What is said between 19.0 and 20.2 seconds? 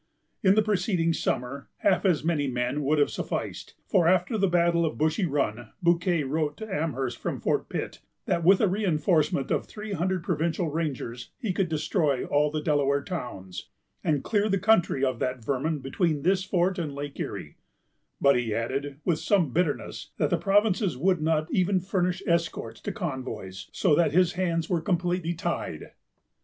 with some bitterness,